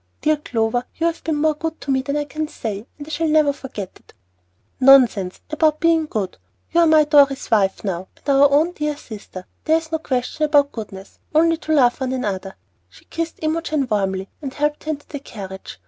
Dear 0.21 0.37
Clover, 0.37 0.85
you 0.95 1.05
have 1.05 1.23
been 1.23 1.35
more 1.35 1.53
good 1.53 1.79
to 1.81 1.91
me 1.91 2.01
than 2.01 2.17
I 2.17 2.23
can 2.25 2.47
say, 2.47 2.87
and 2.97 3.05
I 3.05 3.11
shall 3.11 3.27
never 3.27 3.53
forget 3.53 3.91
it." 3.97 4.15
"Nonsense 4.79 5.41
about 5.51 5.79
being 5.79 6.07
good! 6.07 6.39
You 6.71 6.79
are 6.81 6.87
my 6.87 7.03
Dorry's 7.03 7.51
wife 7.51 7.83
now, 7.83 8.07
and 8.17 8.27
our 8.27 8.49
own 8.49 8.71
dear 8.71 8.97
sister. 8.97 9.45
There 9.65 9.77
is 9.77 9.91
no 9.91 9.99
question 9.99 10.45
about 10.45 10.71
goodness, 10.71 11.19
only 11.35 11.57
to 11.57 11.73
love 11.75 12.01
one 12.01 12.13
another." 12.13 12.55
She 12.89 13.05
kissed 13.05 13.43
Imogen 13.43 13.87
warmly, 13.91 14.27
and 14.41 14.51
helped 14.55 14.85
her 14.85 14.89
into 14.89 15.05
the 15.07 15.19
carriage. 15.19 15.79